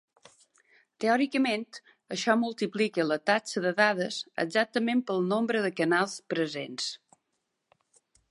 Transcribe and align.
Teòricament, 1.03 1.65
això 2.15 2.35
multiplica 2.43 3.05
la 3.09 3.19
taxa 3.31 3.63
de 3.67 3.75
dades 3.81 4.17
exactament 4.45 5.05
pel 5.11 5.23
nombre 5.35 5.63
de 5.69 5.73
canals 5.83 6.17
presents. 6.35 6.91